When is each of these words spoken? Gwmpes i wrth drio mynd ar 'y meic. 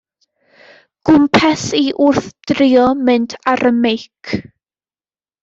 Gwmpes 1.09 1.65
i 1.79 1.81
wrth 2.07 2.31
drio 2.53 2.87
mynd 3.03 3.37
ar 3.53 3.65
'y 3.73 3.75
meic. 3.85 4.35